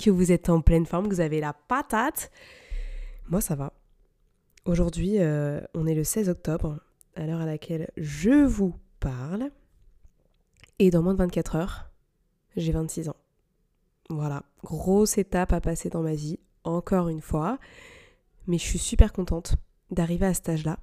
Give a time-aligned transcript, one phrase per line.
[0.00, 2.30] que vous êtes en pleine forme, que vous avez la patate.
[3.28, 3.72] Moi ça va.
[4.64, 6.80] Aujourd'hui, euh, on est le 16 octobre,
[7.16, 9.50] à l'heure à laquelle je vous parle.
[10.78, 11.90] Et dans moins de 24 heures,
[12.56, 13.16] j'ai 26 ans.
[14.08, 17.58] Voilà, grosse étape à passer dans ma vie, encore une fois.
[18.46, 19.54] Mais je suis super contente
[19.90, 20.78] d'arriver à cet âge-là,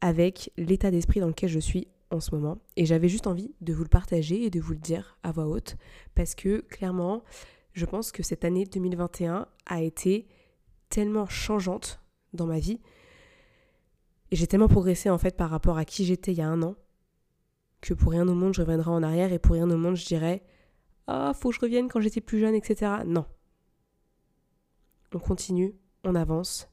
[0.00, 2.58] avec l'état d'esprit dans lequel je suis en ce moment.
[2.76, 5.46] Et j'avais juste envie de vous le partager et de vous le dire à voix
[5.46, 5.76] haute,
[6.14, 7.22] parce que clairement,
[7.74, 10.26] je pense que cette année 2021 a été
[10.88, 12.00] tellement changeante
[12.32, 12.80] dans ma vie.
[14.30, 16.62] Et j'ai tellement progressé en fait par rapport à qui j'étais il y a un
[16.62, 16.76] an,
[17.80, 20.06] que pour rien au monde je reviendrai en arrière et pour rien au monde je
[20.06, 20.42] dirais
[21.06, 22.92] Ah, faut que je revienne quand j'étais plus jeune, etc.
[23.06, 23.26] Non.
[25.12, 26.68] On continue, on avance,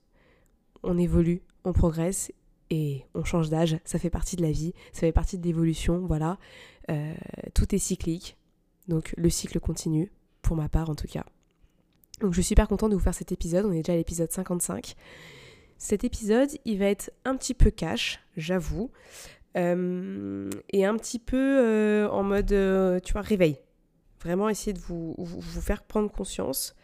[0.84, 2.32] on évolue, on progresse
[2.70, 6.06] et on change d'âge, ça fait partie de la vie, ça fait partie de l'évolution,
[6.06, 6.38] voilà.
[6.90, 7.14] Euh,
[7.54, 8.38] tout est cyclique,
[8.88, 11.26] donc le cycle continue, pour ma part en tout cas.
[12.22, 14.32] Donc je suis super contente de vous faire cet épisode, on est déjà à l'épisode
[14.32, 14.96] 55.
[15.78, 18.92] Cet épisode, il va être un petit peu cash, j'avoue,
[19.58, 23.58] euh, et un petit peu euh, en mode, euh, tu vois, réveil.
[24.22, 26.76] Vraiment essayer de vous, vous, vous faire prendre conscience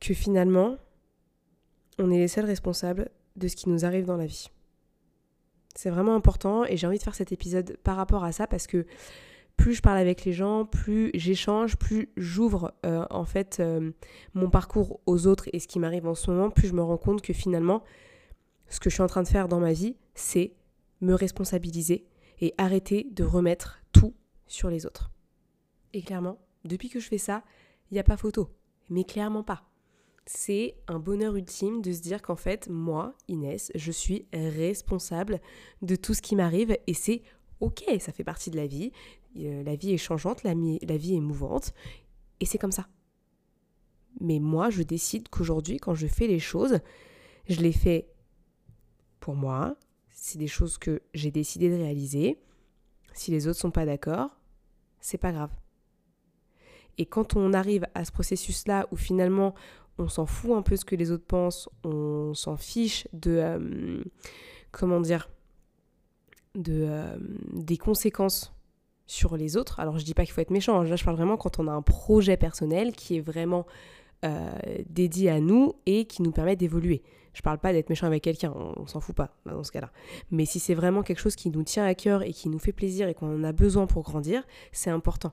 [0.00, 0.76] que finalement,
[1.98, 4.48] on est les seuls responsables de ce qui nous arrive dans la vie.
[5.76, 8.66] C'est vraiment important et j'ai envie de faire cet épisode par rapport à ça parce
[8.66, 8.84] que
[9.56, 13.92] plus je parle avec les gens, plus j'échange, plus j'ouvre euh, en fait euh,
[14.34, 16.98] mon parcours aux autres et ce qui m'arrive en ce moment, plus je me rends
[16.98, 17.82] compte que finalement,
[18.68, 20.54] ce que je suis en train de faire dans ma vie, c'est
[21.00, 22.06] me responsabiliser
[22.40, 24.14] et arrêter de remettre tout
[24.46, 25.10] sur les autres.
[25.92, 27.44] Et clairement, depuis que je fais ça,
[27.90, 28.48] il n'y a pas photo.
[28.88, 29.68] Mais clairement pas.
[30.26, 35.40] C'est un bonheur ultime de se dire qu'en fait, moi, Inès, je suis responsable
[35.82, 37.22] de tout ce qui m'arrive et c'est
[37.60, 38.92] ok, ça fait partie de la vie.
[39.36, 41.72] Euh, la vie est changeante, la, vie est mouvante
[42.40, 42.88] et c'est comme ça.
[44.20, 46.80] Mais moi, je décide qu'aujourd'hui, quand je fais les choses,
[47.48, 48.08] je les fais
[49.20, 49.76] pour moi.
[50.10, 52.38] C'est des choses que j'ai décidé de réaliser.
[53.14, 54.38] Si les autres sont pas d'accord,
[55.00, 55.50] c'est pas grave.
[56.98, 59.54] Et quand on arrive à ce processus-là où finalement
[59.98, 64.04] on s'en fout un peu ce que les autres pensent, on s'en fiche de euh,
[64.70, 65.28] comment dire
[66.68, 67.16] euh,
[67.52, 68.52] des conséquences
[69.12, 69.78] sur les autres.
[69.78, 70.84] Alors je dis pas qu'il faut être méchant, hein.
[70.84, 73.66] là je parle vraiment quand on a un projet personnel qui est vraiment
[74.24, 74.50] euh,
[74.88, 77.02] dédié à nous et qui nous permet d'évoluer.
[77.34, 79.90] Je parle pas d'être méchant avec quelqu'un, on, on s'en fout pas dans ce cas-là.
[80.30, 82.72] Mais si c'est vraiment quelque chose qui nous tient à cœur et qui nous fait
[82.72, 84.42] plaisir et qu'on en a besoin pour grandir,
[84.72, 85.32] c'est important.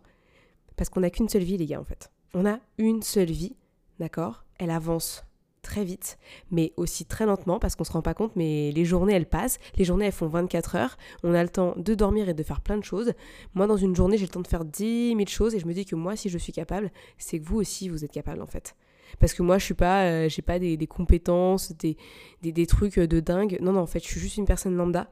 [0.75, 2.11] Parce qu'on n'a qu'une seule vie les gars en fait.
[2.33, 3.55] On a une seule vie,
[3.99, 4.43] d'accord?
[4.59, 5.23] Elle avance
[5.61, 6.17] très vite,
[6.51, 9.59] mais aussi très lentement parce qu'on se rend pas compte, mais les journées elles passent,
[9.75, 12.61] les journées elles font 24 heures, on a le temps de dormir et de faire
[12.61, 13.13] plein de choses.
[13.53, 15.73] Moi dans une journée j'ai le temps de faire 10 000 choses et je me
[15.73, 18.47] dis que moi si je suis capable, c'est que vous aussi vous êtes capable en
[18.47, 18.75] fait.
[19.19, 21.97] Parce que moi je suis pas, euh, j'ai pas des, compétences, des,
[22.41, 23.57] des, des, trucs de dingue.
[23.61, 25.09] Non non en fait je suis juste une personne lambda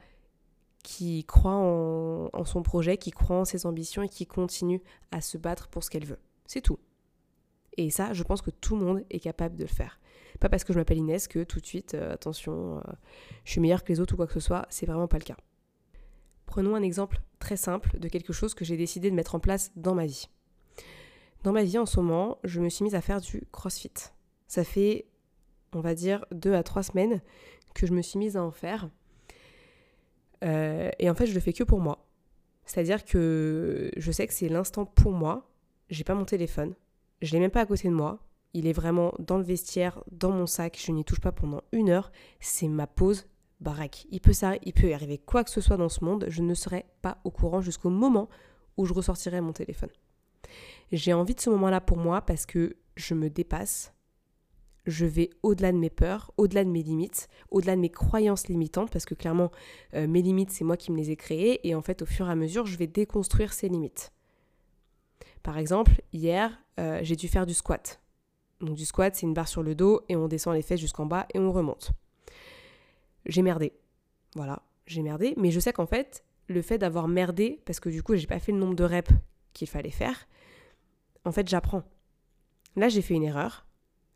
[0.83, 4.81] qui croit en son projet, qui croit en ses ambitions et qui continue
[5.11, 6.19] à se battre pour ce qu'elle veut.
[6.45, 6.79] C'est tout.
[7.77, 9.99] Et ça, je pense que tout le monde est capable de le faire.
[10.39, 12.81] Pas parce que je m'appelle Inès que tout de suite, euh, attention, euh,
[13.43, 15.23] je suis meilleure que les autres ou quoi que ce soit, c'est vraiment pas le
[15.23, 15.37] cas.
[16.45, 19.71] Prenons un exemple très simple de quelque chose que j'ai décidé de mettre en place
[19.75, 20.27] dans ma vie.
[21.43, 23.91] Dans ma vie en ce moment, je me suis mise à faire du crossfit.
[24.47, 25.05] Ça fait,
[25.73, 27.21] on va dire, deux à trois semaines
[27.73, 28.89] que je me suis mise à en faire.
[30.43, 32.07] Euh, et en fait, je le fais que pour moi.
[32.65, 35.49] C'est-à-dire que je sais que c'est l'instant pour moi.
[35.89, 36.75] J'ai pas mon téléphone.
[37.21, 38.19] Je l'ai même pas à côté de moi.
[38.53, 40.77] Il est vraiment dans le vestiaire, dans mon sac.
[40.83, 42.11] Je n'y touche pas pendant une heure.
[42.39, 43.27] C'est ma pause
[43.59, 44.05] baraque.
[44.09, 44.33] Il peut,
[44.63, 46.25] il peut arriver quoi que ce soit dans ce monde.
[46.29, 48.29] Je ne serai pas au courant jusqu'au moment
[48.77, 49.89] où je ressortirai mon téléphone.
[50.91, 53.93] J'ai envie de ce moment-là pour moi parce que je me dépasse.
[54.85, 58.89] Je vais au-delà de mes peurs, au-delà de mes limites, au-delà de mes croyances limitantes,
[58.89, 59.51] parce que clairement,
[59.95, 62.29] euh, mes limites, c'est moi qui me les ai créées, et en fait, au fur
[62.29, 64.13] et à mesure, je vais déconstruire ces limites.
[65.43, 68.01] Par exemple, hier, euh, j'ai dû faire du squat.
[68.61, 71.05] Donc du squat, c'est une barre sur le dos et on descend les fesses jusqu'en
[71.05, 71.91] bas et on remonte.
[73.25, 73.73] J'ai merdé.
[74.35, 78.03] Voilà, j'ai merdé, mais je sais qu'en fait, le fait d'avoir merdé, parce que du
[78.03, 79.11] coup, j'ai pas fait le nombre de reps
[79.53, 80.27] qu'il fallait faire,
[81.25, 81.83] en fait, j'apprends.
[82.75, 83.65] Là, j'ai fait une erreur.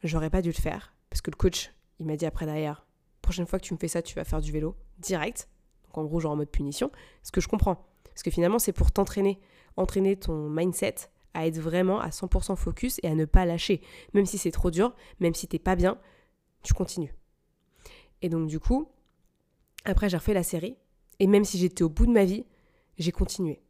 [0.03, 0.93] j'aurais pas dû le faire.
[1.09, 2.88] Parce que le coach, il m'a dit après derrière,
[3.21, 5.49] prochaine fois que tu me fais ça, tu vas faire du vélo direct.
[5.85, 6.89] Donc en gros, genre en mode punition.
[7.21, 7.85] Ce que je comprends.
[8.05, 9.39] Parce que finalement, c'est pour t'entraîner,
[9.75, 10.95] entraîner ton mindset
[11.33, 13.81] à être vraiment à 100% focus et à ne pas lâcher.
[14.13, 15.98] Même si c'est trop dur, même si t'es pas bien,
[16.63, 17.13] tu continues.
[18.22, 18.89] Et donc du coup,
[19.86, 20.78] après j'ai refait la série.
[21.19, 22.45] Et même si j'étais au bout de ma vie,
[22.98, 23.62] j'ai continué.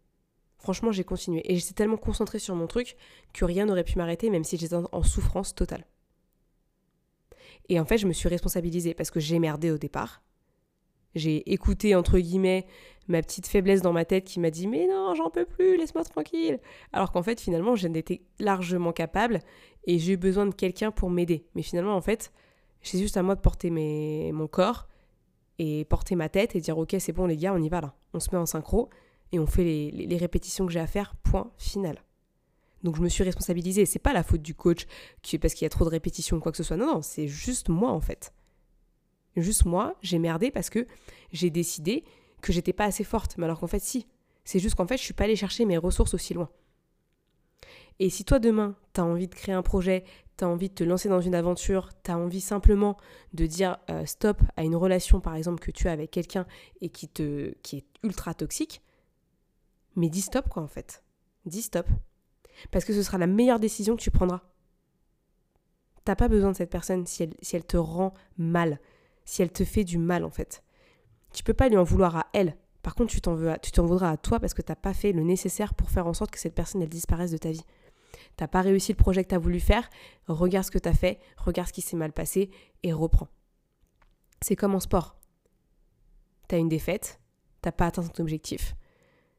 [0.58, 1.42] Franchement, j'ai continué.
[1.52, 2.96] Et j'étais tellement concentrée sur mon truc
[3.34, 5.86] que rien n'aurait pu m'arrêter, même si j'étais en souffrance totale.
[7.68, 10.22] Et en fait, je me suis responsabilisée parce que j'ai merdé au départ.
[11.16, 12.66] J'ai écouté, entre guillemets,
[13.08, 16.04] ma petite faiblesse dans ma tête qui m'a dit Mais non, j'en peux plus, laisse-moi
[16.04, 16.60] tranquille.
[16.94, 19.40] Alors qu'en fait, finalement, j'en étais largement capable
[19.86, 21.46] et j'ai eu besoin de quelqu'un pour m'aider.
[21.56, 22.32] Mais finalement, en fait,
[22.82, 24.88] c'est juste à moi de porter mes, mon corps
[25.60, 27.94] et porter ma tête et dire Ok, c'est bon, les gars, on y va là.
[28.14, 28.90] On se met en synchro
[29.32, 32.04] et on fait les, les répétitions que j'ai à faire, point final.
[32.84, 33.86] Donc je me suis responsabilisée.
[33.86, 34.88] C'est pas la faute du coach
[35.22, 36.78] qui, parce qu'il y a trop de répétitions ou quoi que ce soit.
[36.78, 38.34] Non, non, c'est juste moi en fait.
[39.36, 40.86] Juste moi, j'ai merdé parce que
[41.32, 42.04] j'ai décidé
[42.42, 43.38] que j'étais pas assez forte.
[43.38, 44.08] Mais alors qu'en fait, si.
[44.44, 46.50] C'est juste qu'en fait, je suis pas allée chercher mes ressources aussi loin.
[48.00, 50.04] Et si toi demain, tu as envie de créer un projet,
[50.38, 52.98] tu as envie de te lancer dans une aventure, tu as envie simplement
[53.34, 56.48] de dire euh, stop à une relation par exemple que tu as avec quelqu'un
[56.82, 58.82] et qui te qui est ultra toxique,
[59.96, 61.04] mais dis stop quoi en fait.
[61.46, 61.88] Dis stop.
[62.72, 64.42] Parce que ce sera la meilleure décision que tu prendras.
[66.04, 68.80] T'as pas besoin de cette personne si elle, si elle te rend mal,
[69.32, 70.62] si elle te fait du mal en fait.
[71.32, 72.58] Tu peux pas lui en vouloir à elle.
[72.82, 75.90] Par contre, tu t'en voudras à toi parce que t'as pas fait le nécessaire pour
[75.90, 77.64] faire en sorte que cette personne elle disparaisse de ta vie.
[78.36, 79.90] T'as pas réussi le projet que t'as voulu faire,
[80.28, 82.50] regarde ce que t'as fait, regarde ce qui s'est mal passé
[82.84, 83.30] et reprends.
[84.42, 85.16] C'est comme en sport.
[86.50, 87.22] T'as une défaite,
[87.62, 88.76] t'as pas atteint ton objectif.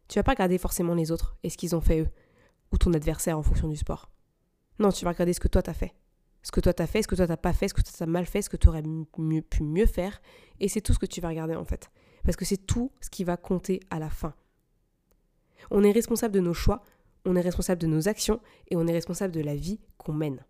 [0.08, 2.08] Tu vas pas regarder forcément les autres et ce qu'ils ont fait eux
[2.72, 4.08] ou ton adversaire en fonction du sport.
[4.78, 5.92] Non, tu vas regarder ce que toi t'as fait.
[6.42, 8.06] Ce que toi t'as fait, ce que toi t'as pas fait, ce que toi t'as
[8.06, 10.20] mal fait, ce que tu aurais pu mieux faire.
[10.60, 11.90] Et c'est tout ce que tu vas regarder en fait.
[12.24, 14.34] Parce que c'est tout ce qui va compter à la fin.
[15.70, 16.82] On est responsable de nos choix,
[17.24, 20.44] on est responsable de nos actions et on est responsable de la vie qu'on mène.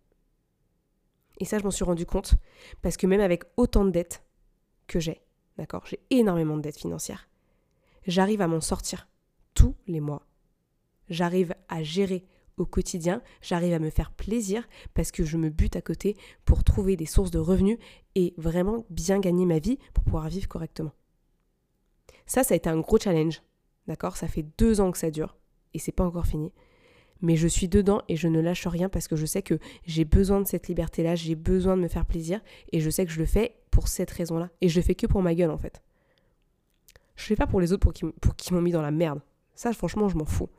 [1.39, 2.35] Et ça, je m'en suis rendu compte
[2.81, 4.23] parce que même avec autant de dettes
[4.87, 5.21] que j'ai,
[5.57, 7.27] d'accord, j'ai énormément de dettes financières,
[8.05, 9.07] j'arrive à m'en sortir
[9.53, 10.25] tous les mois
[11.09, 12.25] j'arrive à gérer
[12.57, 16.15] au quotidien, j'arrive à me faire plaisir parce que je me bute à côté
[16.45, 17.77] pour trouver des sources de revenus
[18.15, 20.91] et vraiment bien gagner ma vie pour pouvoir vivre correctement.
[22.25, 23.41] Ça, ça a été un gros challenge,
[23.87, 24.17] d'accord?
[24.17, 25.35] Ça fait deux ans que ça dure
[25.73, 26.51] et c'est pas encore fini.
[27.21, 30.03] Mais je suis dedans et je ne lâche rien parce que je sais que j'ai
[30.03, 32.41] besoin de cette liberté-là, j'ai besoin de me faire plaisir
[32.71, 34.49] et je sais que je le fais pour cette raison-là.
[34.61, 35.81] Et je le fais que pour ma gueule en fait.
[37.15, 39.21] Je fais pas pour les autres pour qui, pour qui m'ont mis dans la merde.
[39.55, 40.49] Ça, franchement, je m'en fous.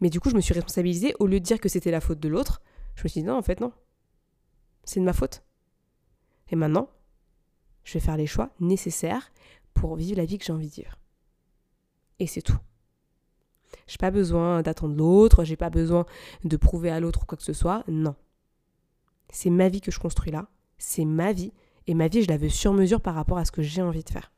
[0.00, 1.14] Mais du coup, je me suis responsabilisée.
[1.18, 2.62] Au lieu de dire que c'était la faute de l'autre,
[2.94, 3.72] je me suis dit non, en fait, non.
[4.84, 5.42] C'est de ma faute.
[6.48, 6.90] Et maintenant,
[7.84, 9.30] je vais faire les choix nécessaires
[9.74, 10.96] pour vivre la vie que j'ai envie de vivre.
[12.18, 12.58] Et c'est tout.
[13.86, 16.06] J'ai pas besoin d'attendre l'autre, j'ai pas besoin
[16.44, 17.84] de prouver à l'autre quoi que ce soit.
[17.88, 18.16] Non.
[19.30, 20.48] C'est ma vie que je construis là.
[20.78, 21.52] C'est ma vie.
[21.86, 24.04] Et ma vie, je la veux sur mesure par rapport à ce que j'ai envie
[24.04, 24.32] de faire.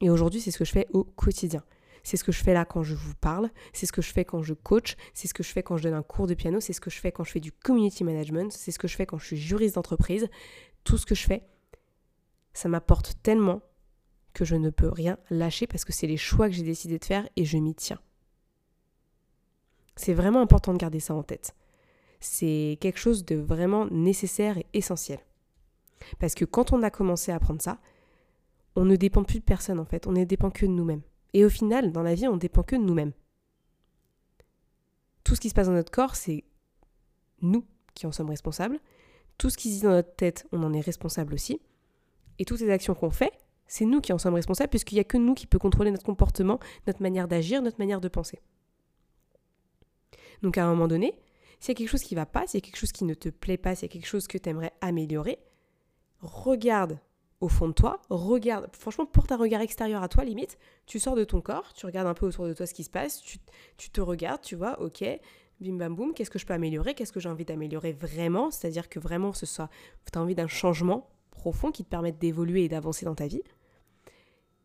[0.00, 1.64] Et aujourd'hui, c'est ce que je fais au quotidien.
[2.08, 4.24] C'est ce que je fais là quand je vous parle, c'est ce que je fais
[4.24, 6.58] quand je coach, c'est ce que je fais quand je donne un cours de piano,
[6.58, 8.96] c'est ce que je fais quand je fais du community management, c'est ce que je
[8.96, 10.26] fais quand je suis juriste d'entreprise.
[10.84, 11.42] Tout ce que je fais,
[12.54, 13.60] ça m'apporte tellement
[14.32, 17.04] que je ne peux rien lâcher parce que c'est les choix que j'ai décidé de
[17.04, 18.00] faire et je m'y tiens.
[19.94, 21.54] C'est vraiment important de garder ça en tête.
[22.20, 25.18] C'est quelque chose de vraiment nécessaire et essentiel.
[26.18, 27.78] Parce que quand on a commencé à apprendre ça,
[28.76, 31.02] on ne dépend plus de personne en fait, on ne dépend que de nous-mêmes.
[31.34, 33.12] Et au final, dans la vie, on ne dépend que de nous-mêmes.
[35.24, 36.44] Tout ce qui se passe dans notre corps, c'est
[37.42, 38.80] nous qui en sommes responsables.
[39.36, 41.60] Tout ce qui se dit dans notre tête, on en est responsable aussi.
[42.38, 43.32] Et toutes les actions qu'on fait,
[43.66, 46.04] c'est nous qui en sommes responsables, puisqu'il n'y a que nous qui peut contrôler notre
[46.04, 48.40] comportement, notre manière d'agir, notre manière de penser.
[50.42, 51.14] Donc à un moment donné,
[51.60, 53.04] s'il y a quelque chose qui ne va pas, s'il y a quelque chose qui
[53.04, 55.38] ne te plaît pas, s'il y a quelque chose que tu aimerais améliorer,
[56.20, 56.98] regarde
[57.40, 61.14] au fond de toi, regarde, franchement, porte un regard extérieur à toi, limite, tu sors
[61.14, 63.38] de ton corps, tu regardes un peu autour de toi ce qui se passe, tu,
[63.90, 65.04] te regardes, tu vois, ok,
[65.60, 68.88] bim bam boum, qu'est-ce que je peux améliorer, qu'est-ce que j'ai envie d'améliorer vraiment, c'est-à-dire
[68.88, 69.70] que vraiment ce soit,
[70.10, 73.42] tu as envie d'un changement profond qui te permette d'évoluer et d'avancer dans ta vie.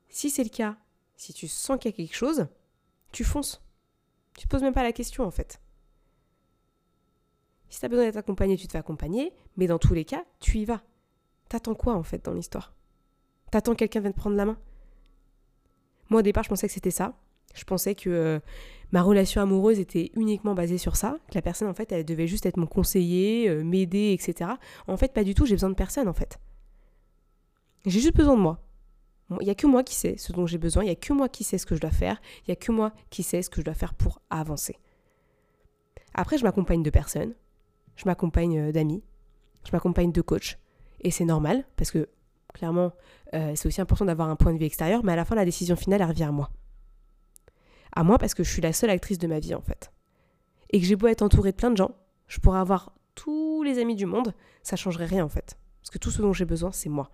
[0.10, 0.78] Si c'est le cas,
[1.16, 2.48] si tu sens qu'il y a quelque chose,
[3.12, 3.64] tu fonces.
[4.36, 5.62] Tu te poses même pas la question en fait.
[7.70, 10.26] Si tu as besoin d'être accompagné, tu te fais accompagner, mais dans tous les cas,
[10.40, 10.84] tu y vas.
[11.50, 12.74] T'attends quoi en fait dans l'histoire?
[13.52, 14.58] T'attends quelqu'un vienne prendre la main?
[16.10, 17.16] Moi au départ je pensais que c'était ça.
[17.54, 18.40] Je pensais que euh,
[18.92, 22.28] ma relation amoureuse était uniquement basée sur ça, que la personne en fait elle devait
[22.28, 24.52] juste être mon conseiller, euh, m'aider, etc.
[24.88, 26.40] En fait pas du tout, j'ai besoin de personne en fait.
[27.86, 28.60] J'ai juste besoin de moi.
[29.42, 31.14] Il n'y a que moi qui sais ce dont j'ai besoin, il n'y a que
[31.14, 33.42] moi qui sais ce que je dois faire, il n'y a que moi qui sais
[33.42, 34.78] ce que je dois faire pour avancer.
[36.14, 37.34] Après, je m'accompagne de personnes,
[37.96, 39.04] je m'accompagne euh, d'amis,
[39.66, 40.60] je m'accompagne de coachs,
[41.04, 42.10] et c'est normal, parce que
[42.54, 42.94] clairement,
[43.34, 45.46] euh, c'est aussi important d'avoir un point de vue extérieur, mais à la fin, la
[45.46, 46.50] décision finale, elle revient à moi.
[47.96, 49.92] À moi parce que je suis la seule actrice de ma vie, en fait.
[50.72, 51.92] Et que j'ai beau être entourée de plein de gens,
[52.28, 54.34] je pourrais avoir tous les amis du monde,
[54.64, 55.58] ça changerait rien, en fait.
[55.82, 57.12] Parce que tout ce dont j'ai besoin, c'est moi.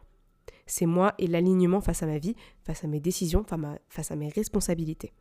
[0.66, 3.44] C'est moi et l'alignement face à ma vie, face à mes décisions,
[3.90, 5.14] face à mes responsabilités.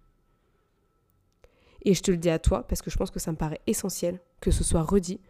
[1.83, 3.61] Et je te le dis à toi parce que je pense que ça me paraît
[3.67, 5.21] essentiel que ce soit redit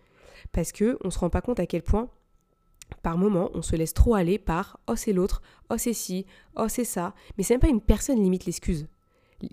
[0.51, 2.09] parce que on se rend pas compte à quel point
[3.03, 6.27] par moment, on se laisse trop aller par oh c'est l'autre, oh c'est ci,
[6.57, 7.15] oh c'est ça.
[7.37, 8.87] Mais c'est même pas une personne limite l'excuse.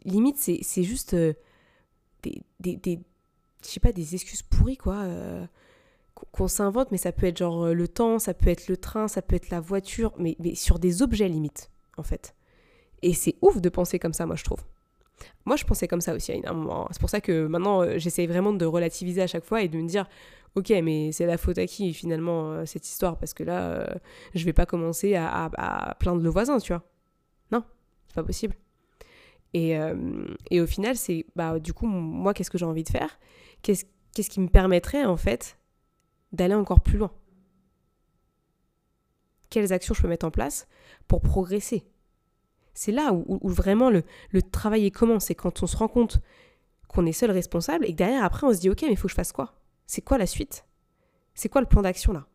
[0.04, 1.34] Limite, c'est juste euh,
[2.24, 3.00] des, des,
[3.64, 4.96] je sais pas, des excuses pourries quoi.
[4.96, 5.46] Euh,
[6.32, 9.10] qu'on s'invente, mais ça peut être genre euh, le temps, ça peut être le train,
[9.10, 12.36] ça peut être la voiture, mais, mais sur des objets limite, en fait.
[13.02, 14.64] Et c'est ouf de penser comme ça, moi je trouve.
[15.46, 16.88] Moi, je pensais comme ça aussi à un moment.
[16.92, 19.78] C'est pour ça que maintenant, euh, j'essaye vraiment de relativiser à chaque fois et de
[19.78, 20.08] me dire,
[20.56, 23.18] ok, mais c'est la faute à qui finalement euh, cette histoire?
[23.18, 23.88] Parce que là, euh,
[24.34, 26.84] je vais pas commencer à, plaindre le voisin, tu vois.
[27.52, 27.64] Non,
[28.08, 28.56] c'est pas possible.
[29.54, 29.78] Et,
[30.52, 33.18] et au final, c'est, bah, du coup, moi, qu'est-ce que j'ai envie de faire?
[33.62, 35.58] Qu'est-ce, qu'est-ce qui me permettrait, en fait,
[36.34, 37.14] d'aller encore plus loin?
[39.50, 40.68] Quelles actions je peux mettre en place
[41.08, 41.86] pour progresser?
[42.76, 44.04] C'est là où, vraiment le,
[44.52, 45.26] travail commence.
[45.26, 46.20] C'est quand on se rend compte
[46.88, 49.08] qu'on est seul responsable et que derrière, après, on se dit Ok, mais il faut
[49.08, 49.56] que je fasse quoi?
[49.88, 50.66] C'est quoi la suite?
[51.34, 52.28] C'est quoi le plan d'action là?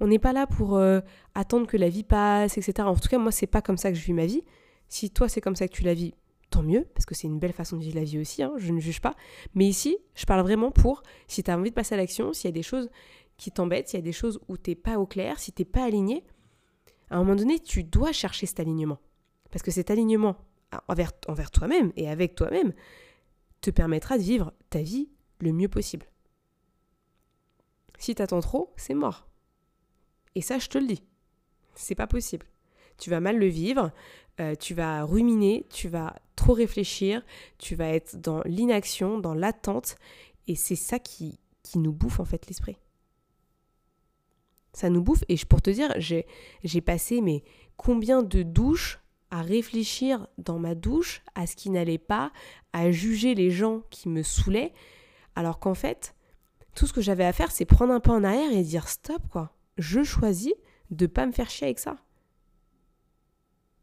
[0.00, 1.00] On n'est pas là pour euh,
[1.34, 2.88] attendre que la vie passe, etc.
[2.88, 4.44] En tout cas, moi, c'est pas comme ça que je vis ma vie.
[4.88, 6.14] Si toi, c'est comme ça que tu la vis,
[6.48, 8.72] tant mieux, parce que c'est une belle façon de vivre la vie aussi, hein, je
[8.72, 9.14] ne juge pas.
[9.54, 12.48] Mais ici, je parle vraiment pour si tu as envie de passer à l'action, s'il
[12.48, 12.90] y a des choses
[13.36, 15.84] qui t'embêtent, s'il y a des choses où t'es pas au clair, si t'es pas
[15.84, 16.24] aligné,
[17.10, 18.98] à un moment donné, tu dois chercher cet alignement.
[19.50, 20.36] Parce que cet alignement
[20.86, 22.72] envers, toi-même et avec toi-même
[23.60, 26.06] te permettra de vivre ta vie le mieux possible.
[27.98, 29.26] Si t'attends trop, c'est mort.
[30.34, 31.02] Et ça, je te le dis.
[31.74, 32.46] C'est pas possible.
[32.96, 33.90] Tu vas mal le vivre,
[34.40, 37.24] euh, tu vas ruminer, tu vas trop réfléchir,
[37.58, 39.96] tu vas être dans l'inaction, dans l'attente,
[40.46, 42.76] et c'est ça qui, qui nous bouffe en fait l'esprit.
[44.72, 45.24] Ça nous bouffe.
[45.28, 47.42] Et pour te dire, j'ai passé mais
[47.76, 49.00] combien de douches
[49.30, 52.32] à réfléchir dans ma douche à ce qui n'allait pas,
[52.72, 54.72] à juger les gens qui me saoulaient,
[55.36, 56.14] alors qu'en fait,
[56.74, 59.22] tout ce que j'avais à faire, c'est prendre un pas en arrière et dire stop,
[59.30, 59.56] quoi.
[59.78, 60.52] Je choisis
[60.90, 61.96] de pas me faire chier avec ça.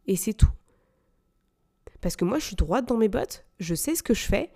[0.06, 0.52] Et c'est tout.
[2.02, 4.52] Parce que moi, je suis droite dans mes bottes, je sais ce que je fais.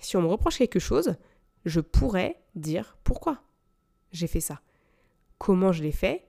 [0.00, 1.16] Si on me reproche quelque chose,
[1.64, 3.42] je pourrais dire pourquoi
[4.12, 4.60] j'ai fait ça
[5.38, 6.26] comment je l'ai fait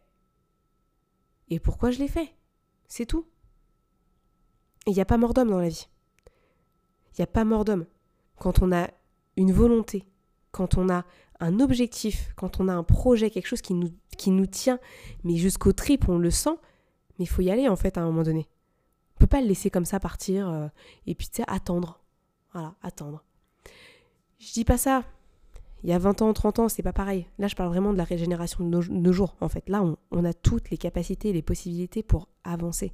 [1.49, 2.33] et pourquoi je l'ai fait.
[2.87, 3.25] C'est tout.
[4.85, 5.87] Il n'y a pas mort d'homme dans la vie.
[7.13, 7.85] Il n'y a pas mort d'homme.
[8.37, 8.89] Quand on a
[9.35, 10.05] une volonté,
[10.51, 11.05] quand on a
[11.39, 14.79] un objectif, quand on a un projet, quelque chose qui nous, tient,
[15.23, 16.57] mais jusqu'au trip, on le sent,
[17.17, 18.47] mais il faut y aller en fait à un moment donné.
[19.15, 20.67] On peut pas le laisser comme ça partir euh,
[21.05, 21.99] et puis attendre.
[22.53, 23.23] Voilà, attendre.
[24.39, 25.03] Je dis pas ça
[25.87, 27.27] il y a 20 ans, 30 ans, c'est pas pareil.
[27.39, 29.69] Là, je parle vraiment de la régénération de nos, jours, en fait.
[29.69, 32.91] Là, on, a toutes les capacités, les possibilités pour avancer,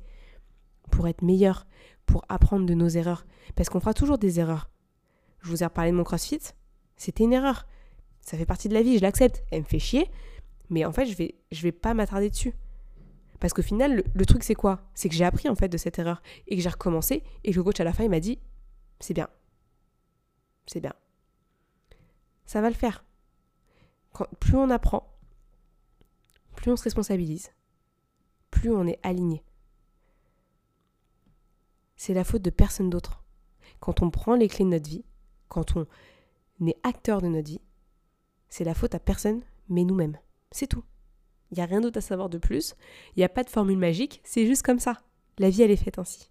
[0.92, 1.66] pour être meilleur,
[2.06, 3.26] pour apprendre de nos erreurs.
[3.56, 4.70] Parce qu'on fera toujours des erreurs.
[5.42, 6.40] Je vous ai reparlé de mon crossfit,
[6.96, 7.66] c'était une erreur.
[8.22, 9.44] Ça fait partie de la vie, je l'accepte.
[9.50, 10.12] Elle me fait chier,
[10.70, 12.54] mais en fait, je vais, vais pas m'attarder dessus.
[13.40, 14.82] Parce qu'au final, le, le truc, c'est quoi?
[14.94, 17.56] C'est que j'ai appris en fait de cette erreur et que j'ai recommencé et que
[17.56, 18.38] le coach à la fin, il m'a dit
[19.00, 19.30] c'est bien.
[20.68, 20.94] C'est bien
[22.46, 23.04] ça va le faire.
[24.40, 25.14] plus on apprend,
[26.56, 27.52] plus on se responsabilise,
[28.52, 29.44] plus on est aligné.
[31.96, 33.24] C'est la faute de personne d'autre.
[33.80, 35.06] Quand on prend les clés de notre vie,
[35.48, 35.88] quand on
[36.66, 37.62] est acteur de notre vie,
[38.50, 40.18] c'est la faute à personne, mais nous-mêmes.
[40.52, 40.84] C'est tout.
[41.52, 42.76] Il n'y a rien d'autre à savoir de plus.
[43.16, 45.02] Il n'y a pas de formule magique, c'est juste comme ça.
[45.40, 46.30] La vie, elle est faite ainsi.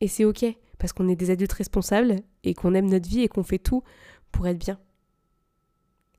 [0.00, 0.44] Et c'est ok,
[0.78, 3.82] parce qu'on est des adultes responsables et qu'on aime notre vie et qu'on fait tout
[4.32, 4.78] pour être bien.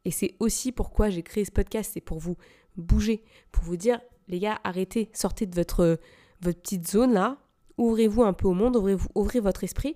[0.06, 2.38] Et c'est aussi pourquoi j'ai créé ce podcast, c'est pour vous
[2.75, 6.00] bouger, pour vous dire, les gars, arrêtez, sortez de votre,
[6.41, 7.38] votre petite zone là,
[7.77, 9.96] ouvrez-vous un peu au monde, ouvrez, ouvrez votre esprit.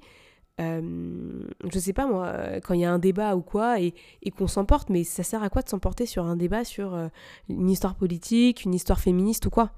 [0.62, 3.94] Euh, je sais pas moi, quand il y a un débat ou quoi, et,
[4.38, 7.08] qu'on s'emporte, mais ça sert à quoi de s'emporter sur un débat sur euh,
[7.50, 9.72] une histoire politique, une histoire féministe ou quoi?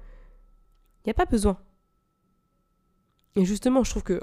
[1.04, 1.58] Il n'y a pas besoin.
[3.36, 4.20] Et justement, je trouve que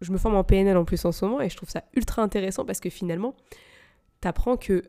[0.00, 2.22] je me forme en PNL en plus en ce moment et je trouve ça ultra
[2.22, 3.34] intéressant parce que finalement,
[4.20, 4.82] t'apprends que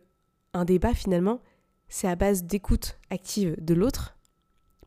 [0.54, 1.42] un débat finalement,
[1.90, 4.18] c'est à base d'écoute active de l'autre,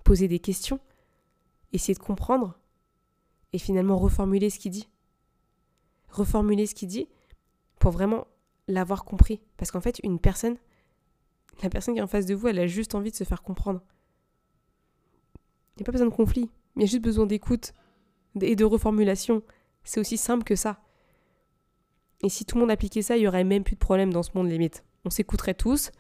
[0.05, 0.81] poser des questions,
[1.73, 2.59] essayer de comprendre
[3.53, 4.89] et finalement reformuler ce qu'il dit.
[6.09, 7.09] Reformuler ce qu'il dit
[7.79, 8.27] pour vraiment
[8.69, 9.41] l'avoir compris.
[9.57, 10.57] Parce qu'en fait, une personne,
[11.63, 13.43] la personne qui est en face de vous, elle a juste envie de se faire
[13.43, 13.81] comprendre.
[15.77, 17.73] Il n'y a pas besoin de conflit, il y a juste besoin d'écoute
[18.41, 19.43] et de reformulation.
[19.85, 20.81] C'est aussi simple que ça.
[22.23, 24.23] Et si tout le monde appliquait ça, il y aurait même plus de problème dans
[24.23, 24.85] ce monde limite.
[25.05, 25.91] On s'écouterait tous,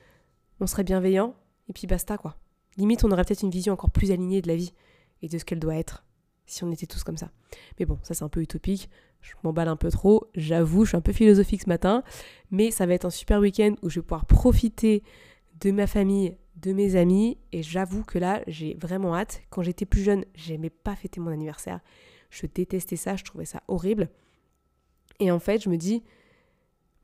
[0.60, 1.34] on serait bienveillants,
[1.68, 2.37] et puis basta quoi.
[2.76, 4.75] Limite, on aurait peut-être une vision encore plus alignée de la vie
[5.22, 6.04] et de ce qu'elle doit être,
[6.46, 7.30] si on était tous comme ça.
[7.78, 8.90] Mais bon, ça c'est un peu utopique,
[9.22, 12.02] je m'emballe un peu trop, j'avoue, je suis un peu philosophique ce matin,
[12.50, 15.02] mais ça va être un super week-end où je vais pouvoir profiter
[15.60, 19.42] de ma famille, de mes amis, et j'avoue que là, j'ai vraiment hâte.
[19.50, 21.80] Quand j'étais plus jeune, j'aimais pas fêter mon anniversaire,
[22.30, 24.08] je détestais ça, je trouvais ça horrible.
[25.18, 26.02] Et en fait, je me dis,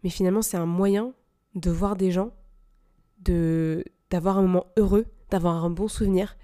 [0.03, 1.13] mais finalement, c'est un moyen
[1.55, 2.33] de voir des gens,
[3.21, 6.37] de d'avoir un moment heureux, d'avoir un bon souvenir.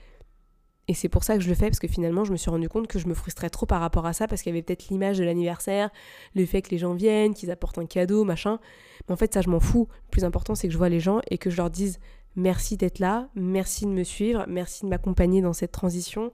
[0.89, 2.69] Et c'est pour ça que je le fais, parce que finalement, je me suis rendu
[2.69, 4.89] compte que je me frustrais trop par rapport à ça, parce qu'il y avait peut-être
[4.89, 5.91] l'image de l'anniversaire,
[6.35, 8.59] le fait que les gens viennent, qu'ils apportent un cadeau, machin.
[9.07, 9.89] Mais en fait, ça, je m'en fous.
[10.07, 12.01] Le plus important, c'est que je vois les gens et que je leur dise
[12.35, 16.33] merci d'être là, merci de me suivre, merci de m'accompagner dans cette transition,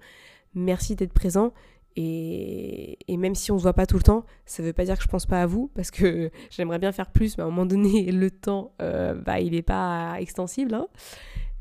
[0.54, 1.52] merci d'être présent.
[2.00, 5.02] Et, même si on se voit pas tout le temps, ça veut pas dire que
[5.02, 7.66] je pense pas à vous, parce que j'aimerais bien faire plus, mais à un moment
[7.66, 10.74] donné, le temps, euh, bah, il n'est pas extensible.
[10.74, 10.86] Hein.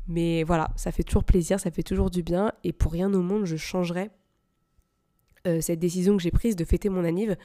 [0.06, 3.20] Mais voilà, ça fait toujours plaisir, ça fait toujours du bien, et pour rien au
[3.20, 4.10] monde, je changerais
[5.48, 7.36] euh, cette décision que j'ai prise de fêter mon anniv,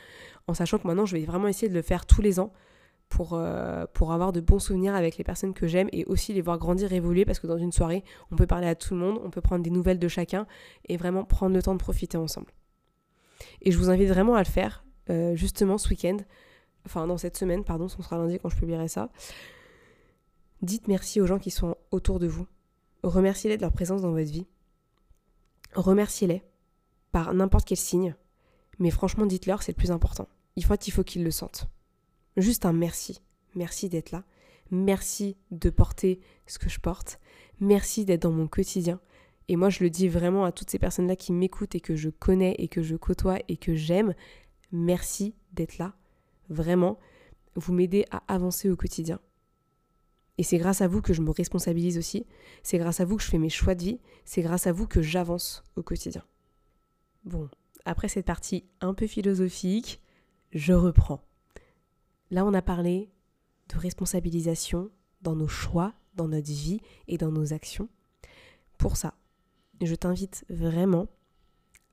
[0.48, 2.54] en sachant que maintenant, je vais vraiment essayer de le faire tous les ans.
[3.10, 6.42] Pour, euh, pour, avoir de bons souvenirs avec les personnes que j'aime et aussi les
[6.42, 9.20] voir grandir, évoluer, parce que dans une soirée, on peut parler à tout le monde,
[9.24, 10.48] on peut prendre des nouvelles de chacun
[10.90, 12.48] et vraiment prendre le temps de profiter ensemble.
[13.62, 16.18] Et je vous invite vraiment à le faire, euh, justement ce week-end,
[16.86, 19.10] enfin dans cette semaine, pardon, ce sera lundi quand je publierai ça.
[20.62, 22.48] Dites merci aux gens qui sont autour de vous.
[23.04, 24.48] Remerciez-les de leur présence dans votre vie.
[25.76, 26.44] Remerciez-les
[27.12, 28.16] par n'importe quel signe.
[28.80, 30.28] Mais franchement, dites-leur, c'est le plus important.
[30.62, 31.68] Faut, il faut qu'ils le sentent.
[32.38, 33.22] Juste un merci.
[33.56, 34.24] Merci d'être là.
[34.72, 37.20] Merci de porter ce que je porte.
[37.60, 39.00] Merci d'être dans mon quotidien.
[39.48, 42.10] Et moi, je le dis vraiment à toutes ces personnes-là qui m'écoutent et que je
[42.10, 44.14] connais et que je côtoie et que j'aime.
[44.72, 45.94] Merci d'être là.
[46.50, 46.98] Vraiment,
[47.56, 49.20] vous m'aidez à avancer au quotidien.
[50.38, 52.26] Et c'est grâce à vous que je me responsabilise aussi.
[52.64, 54.00] C'est grâce à vous que je fais mes choix de vie.
[54.26, 56.24] C'est grâce à vous que j'avance au quotidien.
[57.24, 57.50] Bon,
[57.86, 60.02] après cette partie un peu philosophique,
[60.52, 61.22] je reprends.
[62.32, 63.12] Là, on a parlé
[63.70, 64.90] de responsabilisation
[65.22, 67.90] dans nos choix, dans notre vie et dans nos actions.
[68.78, 69.14] Pour ça,
[69.86, 71.08] je t'invite vraiment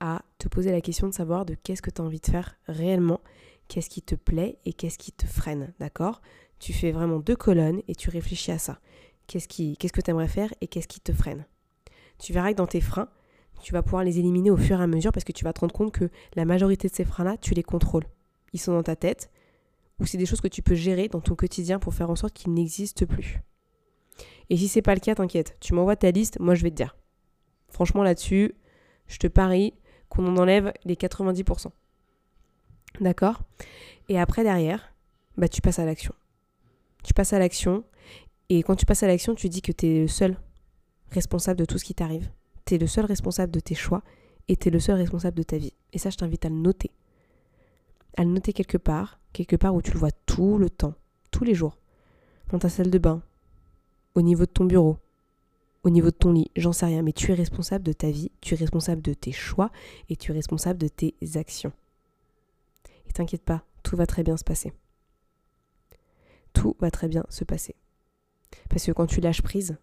[0.00, 2.56] à te poser la question de savoir de qu'est-ce que tu as envie de faire
[2.66, 3.20] réellement,
[3.68, 6.20] qu'est-ce qui te plaît et qu'est-ce qui te freine, d'accord?
[6.58, 8.80] Tu fais vraiment deux colonnes et tu réfléchis à ça.
[9.26, 11.46] Qu'est-ce, qu'est-ce que tu aimerais faire et qu'est-ce qui te freine?
[12.18, 13.08] Tu verras que dans tes freins,
[13.62, 15.60] tu vas pouvoir les éliminer au fur et à mesure parce que tu vas te
[15.60, 18.06] rendre compte que la majorité de ces freins-là, tu les contrôles.
[18.52, 19.30] Ils sont dans ta tête
[20.00, 22.34] ou c'est des choses que tu peux gérer dans ton quotidien pour faire en sorte
[22.34, 23.40] qu'ils n'existent plus.
[24.48, 26.76] Et si c'est pas le cas, t'inquiète, tu m'envoies ta liste, moi je vais te
[26.76, 26.96] dire.
[27.70, 28.54] Franchement, là-dessus,
[29.06, 29.74] je te parie
[30.08, 31.70] qu'on en enlève les 90%.
[33.00, 33.40] D'accord?
[34.08, 34.92] Et après, derrière,
[35.36, 36.14] bah, tu passes à l'action.
[37.02, 37.84] Tu passes à l'action.
[38.48, 40.36] Et quand tu passes à l'action, tu dis que tu es le seul
[41.10, 42.28] responsable de tout ce qui t'arrive.
[42.66, 44.02] Tu es le seul responsable de tes choix
[44.48, 45.72] et tu es le seul responsable de ta vie.
[45.92, 46.90] Et ça, je t'invite à le noter.
[48.16, 50.94] À le noter quelque part, quelque part où tu le vois tout le temps,
[51.30, 51.78] tous les jours.
[52.50, 53.22] Dans ta salle de bain,
[54.14, 54.98] au niveau de ton bureau,
[55.82, 58.30] au niveau de ton lit, j'en sais rien, mais tu es responsable de ta vie,
[58.40, 59.70] tu es responsable de tes choix
[60.08, 61.72] et tu es responsable de tes actions.
[63.08, 64.72] Et t'inquiète pas, tout va très bien se passer.
[66.52, 67.74] Tout va très bien se passer.
[68.68, 69.78] Parce que quand tu lâches prise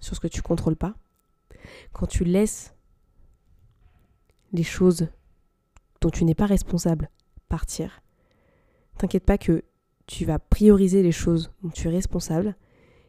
[0.00, 0.94] sur ce que tu contrôles pas,
[1.92, 2.74] quand tu laisses
[4.52, 5.08] les choses
[6.00, 7.10] dont tu n'es pas responsable
[7.48, 8.02] partir,
[8.96, 9.64] t'inquiète pas que
[10.06, 12.56] tu vas prioriser les choses dont tu es responsable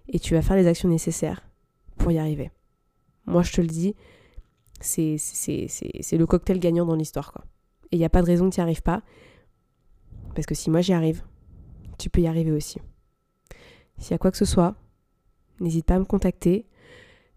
[0.09, 1.48] et tu vas faire les actions nécessaires
[1.99, 2.49] pour y arriver.
[3.27, 3.95] Moi, je te le dis,
[4.81, 5.17] c'est,
[6.11, 7.31] le cocktail gagnant dans l'histoire.
[7.31, 7.45] Quoi.
[7.91, 9.03] Et il n'y a pas de raison que tu n'y arrives pas.
[10.33, 11.23] Parce que si moi j'y arrive,
[11.97, 12.79] tu peux y arriver aussi.
[13.97, 14.75] S'il y a quoi que ce soit,
[15.59, 16.65] n'hésite pas à me contacter.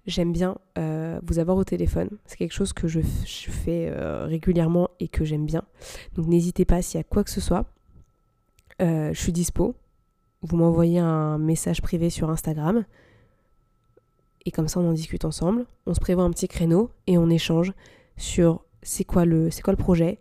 [0.07, 2.11] J'aime bien euh, vous avoir au téléphone.
[2.27, 5.63] C'est quelque chose que je, fais euh, régulièrement et que j'aime bien.
[6.15, 7.67] Donc n'hésitez pas s'il y a quoi que ce soit.
[8.81, 9.75] Euh, je suis dispo.
[10.43, 12.85] Vous m'envoyez un message privé sur Instagram.
[14.45, 15.67] Et comme ça, on en discute ensemble.
[15.87, 17.73] On se prévoit un petit créneau et on échange
[18.17, 20.19] sur c'est quoi le, projet,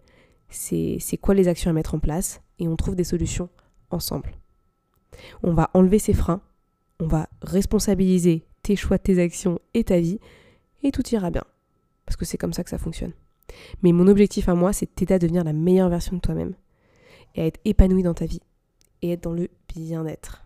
[0.50, 3.50] c'est quoi les actions à mettre en place et on trouve des solutions
[3.90, 4.34] ensemble.
[5.44, 6.42] On va enlever ces freins,
[7.00, 10.20] on va responsabiliser tes choix, tes actions et ta vie
[10.84, 11.44] et tout ira bien.
[12.06, 13.14] Parce que c'est comme ça que ça fonctionne.
[13.82, 16.54] Mais mon objectif à moi, c'est de t'aider à devenir la meilleure version de toi-même
[17.36, 18.42] et à être épanoui dans ta vie
[19.02, 20.44] et être dans le bien-être.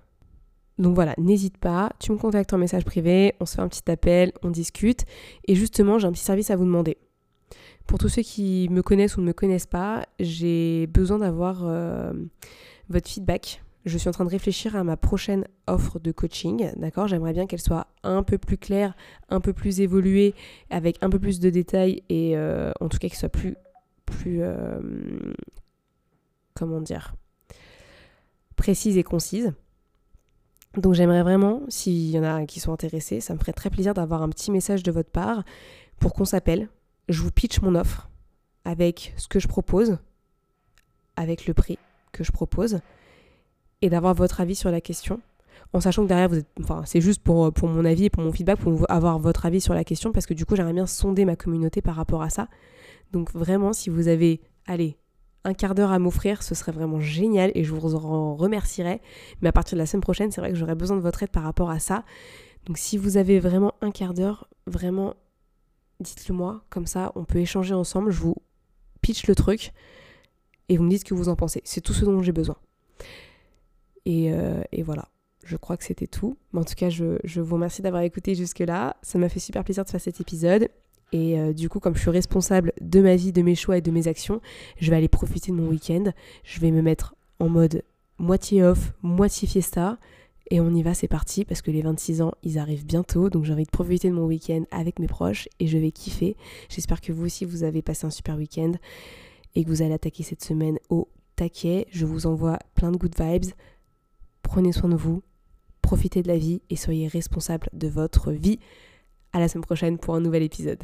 [0.77, 3.89] Donc voilà, n'hésite pas, tu me contactes en message privé, on se fait un petit
[3.89, 5.05] appel, on discute.
[5.47, 6.97] Et justement, j'ai un petit service à vous demander.
[7.87, 12.11] Pour tous ceux qui me connaissent ou ne me connaissent pas, j'ai besoin d'avoir euh,
[12.89, 13.61] votre feedback.
[13.85, 17.07] Je suis en train de réfléchir à ma prochaine offre de coaching, d'accord?
[17.07, 18.95] J'aimerais bien qu'elle soit un peu plus claire,
[19.29, 20.33] un peu plus évoluée,
[20.71, 23.55] avec un peu plus de détails et euh, en tout cas qu'elle soit plus,
[24.05, 24.79] plus, euh,
[26.55, 27.13] comment dire,
[28.55, 29.53] précise et concise.
[30.77, 33.93] Donc j'aimerais vraiment, s'il y en a qui sont intéressés, ça me ferait très plaisir
[33.93, 35.43] d'avoir un petit message de votre part
[35.99, 36.69] pour qu'on s'appelle.
[37.07, 38.09] Je vous pitch mon offre
[38.65, 39.97] avec ce que je propose,
[41.15, 41.77] avec le prix
[42.11, 42.79] que je propose,
[43.81, 45.21] et d'avoir votre avis sur la question.
[45.73, 48.23] En sachant que derrière, vous êtes, enfin, c'est juste pour, pour mon avis et pour
[48.23, 50.87] mon feedback, pour avoir votre avis sur la question, parce que du coup, j'aimerais bien
[50.87, 52.47] sonder ma communauté par rapport à ça.
[53.11, 54.97] Donc vraiment, si vous avez, allez,
[55.45, 59.01] un quart d'heure à m'offrir, ce serait vraiment génial et je vous en remercierai.
[59.41, 61.29] Mais à partir de la semaine prochaine, c'est vrai que j'aurais besoin de votre aide
[61.29, 62.03] par rapport à ça.
[62.65, 65.13] Donc si vous avez vraiment un quart d'heure, vraiment
[65.99, 68.35] dites-le moi, comme ça on peut échanger ensemble, je vous
[69.01, 69.71] pitch le truc
[70.67, 71.61] et vous me dites ce que vous en pensez.
[71.63, 72.57] C'est tout ce dont j'ai besoin.
[74.05, 75.09] Et, euh, voilà,
[75.43, 76.37] je crois que c'était tout.
[76.53, 78.97] Mais en tout cas, je, je vous remercie d'avoir écouté jusque-là.
[79.03, 80.69] Ça m'a fait super plaisir de faire cet épisode.
[81.15, 83.81] Et euh, du coup, comme je suis responsable de ma vie, de mes choix et
[83.81, 84.41] de mes actions,
[84.81, 86.11] je vais aller profiter de mon week-end.
[86.43, 87.83] Je vais me mettre en mode
[88.17, 89.97] moitié off, moitié fiesta.
[90.51, 93.29] Et on y va, c'est parti, parce que les 26 ans, ils arrivent bientôt.
[93.29, 96.35] Donc j'ai envie de profiter de mon week-end avec mes proches et je vais kiffer.
[96.67, 98.73] J'espère que vous aussi, vous avez passé un super week-end
[99.55, 101.87] et que vous allez attaquer cette semaine au taquet.
[101.91, 103.53] Je vous envoie plein de good vibes.
[104.43, 105.23] Prenez soin de vous,
[105.81, 108.59] profitez de la vie et soyez responsable de votre vie.
[109.31, 110.83] À la semaine prochaine pour un nouvel épisode.